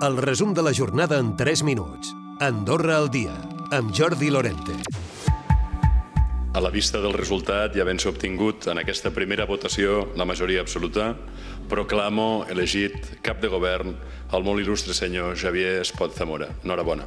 [0.00, 2.14] El resum de la jornada en 3 minuts.
[2.40, 3.34] Andorra al dia,
[3.70, 4.72] amb Jordi Lorente.
[6.56, 11.10] A la vista del resultat i havent-se obtingut en aquesta primera votació la majoria absoluta,
[11.68, 13.92] proclamo elegit cap de govern
[14.32, 16.48] el molt il·lustre senyor Javier Espot Zamora.
[16.64, 17.04] Enhorabona.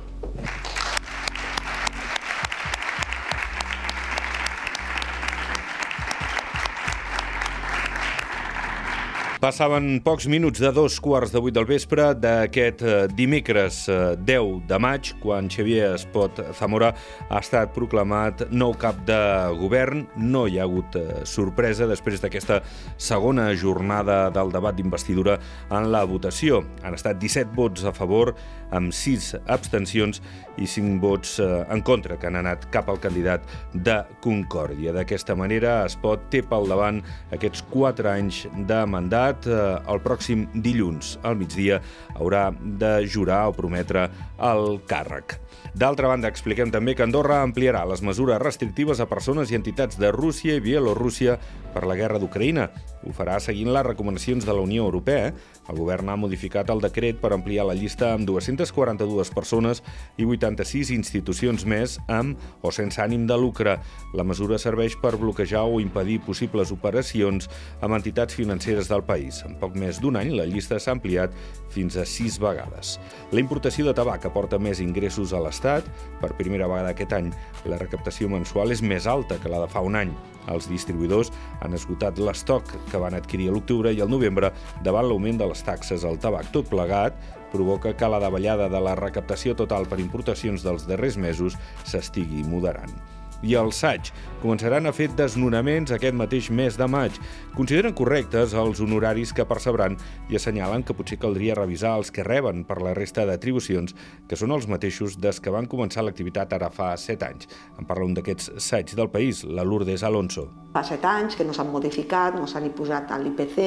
[9.44, 14.54] Passaven pocs minuts de dos quarts de vuit del vespre d'aquest eh, dimecres 10 eh,
[14.70, 16.94] de maig, quan Xavier Espot Zamora
[17.27, 19.20] ha estat proclamat nou cap de
[19.59, 20.05] govern.
[20.16, 22.62] No hi ha hagut eh, sorpresa després d'aquesta
[22.95, 25.36] segona jornada del debat d'investidura
[25.67, 26.64] en la votació.
[26.88, 28.31] Han estat 17 vots a favor,
[28.72, 30.23] amb 6 abstencions
[30.55, 33.44] i 5 vots en contra, que han anat cap al candidat
[33.75, 34.95] de Concòrdia.
[34.95, 37.03] D'aquesta manera, Espot té pel davant
[37.36, 41.80] aquests 4 anys de mandat Estat eh, el pròxim dilluns al migdia
[42.14, 44.06] haurà de jurar o prometre
[44.38, 45.40] el càrrec.
[45.73, 50.12] D'altra banda, expliquem també que Andorra ampliarà les mesures restrictives a persones i entitats de
[50.14, 51.40] Rússia i Bielorússia
[51.73, 52.67] per la guerra d'Ucraïna.
[53.03, 55.31] Ho farà seguint les recomanacions de la Unió Europea.
[55.70, 59.81] El govern ha modificat el decret per ampliar la llista amb 242 persones
[60.22, 63.80] i 86 institucions més amb o sense ànim de lucre.
[64.14, 67.50] La mesura serveix per bloquejar o impedir possibles operacions
[67.81, 69.22] amb entitats financeres del país.
[69.47, 71.33] En poc més d'un any, la llista s'ha ampliat
[71.73, 72.97] fins a sis vegades.
[73.31, 75.88] La importació de tabac aporta més ingressos a l'Estat.
[76.21, 77.31] Per primera vegada aquest any,
[77.69, 80.11] la recaptació mensual és més alta que la de fa un any.
[80.51, 81.31] Els distribuïdors
[81.63, 84.51] han esgotat l'estoc que van adquirir a l'octubre i al novembre
[84.83, 86.51] davant l'augment de les taxes al tabac.
[86.51, 87.17] Tot plegat
[87.53, 93.12] provoca que la davallada de la recaptació total per importacions dels darrers mesos s'estigui moderant
[93.44, 94.11] i el SAIG
[94.44, 97.16] començaran a fer desnonaments aquest mateix mes de maig.
[97.55, 99.95] Consideren correctes els honoraris que percebran
[100.31, 103.95] i assenyalen que potser caldria revisar els que reben per la resta d'atribucions,
[104.27, 107.47] que són els mateixos des que van començar l'activitat ara fa 7 anys.
[107.80, 110.50] En parla un d'aquests SAIG del país, la Lourdes Alonso.
[110.73, 113.59] Fa 7 anys que no s'han modificat, no s'han imposat a l'IPC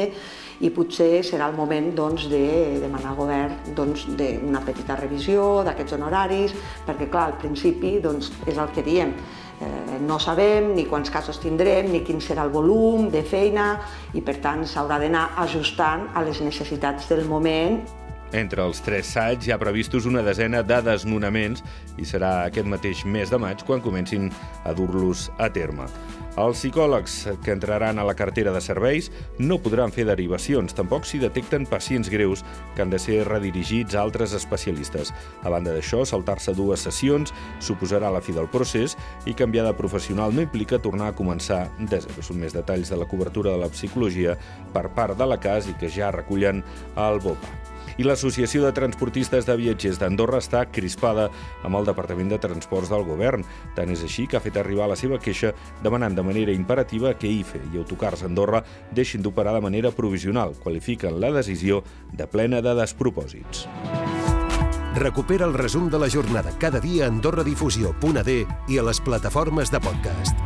[0.67, 4.09] i potser serà el moment doncs, de demanar al govern doncs,
[4.43, 9.15] una petita revisió d'aquests honoraris, perquè clar, al principi doncs, és el que diem,
[9.57, 13.69] Eh, no sabem ni quants casos tindrem, ni quin serà el volum de feina
[14.13, 17.81] i per tant s'haurà d'anar ajustant a les necessitats del moment
[18.33, 21.63] entre els tres SAIG hi ha previstos una desena de desnonaments
[21.97, 24.31] i serà aquest mateix mes de maig quan comencin
[24.65, 25.87] a dur-los a terme.
[26.37, 29.07] Els psicòlegs que entraran a la cartera de serveis
[29.41, 32.43] no podran fer derivacions, tampoc si detecten pacients greus
[32.75, 35.15] que han de ser redirigits a altres especialistes.
[35.41, 37.33] A banda d'això, saltar-se dues sessions
[37.65, 42.03] suposarà la fi del procés i canviar de professional no implica tornar a començar de
[42.05, 42.21] zero.
[42.21, 44.37] Són més detalls de la cobertura de la psicologia
[44.77, 46.61] per part de la CAS i que ja recullen
[47.01, 51.29] al BOPA i l'Associació de Transportistes de Viatgers d'Andorra està crispada
[51.65, 53.45] amb el Departament de Transports del govern.
[53.77, 55.53] Tant és així que ha fet arribar la seva queixa
[55.85, 58.63] demanant de manera imperativa que IFE i Autocars Andorra
[58.93, 60.55] deixin d'operar de manera provisional.
[60.63, 63.67] Qualifiquen la decisió de plena de despropòsits.
[64.97, 68.37] Recupera el resum de la jornada cada dia a AndorraDifusió.d
[68.69, 70.46] i a les plataformes de podcast.